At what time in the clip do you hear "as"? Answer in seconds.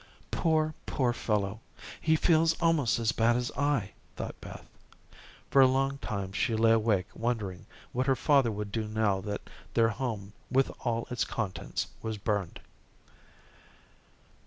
2.97-3.11, 3.35-3.51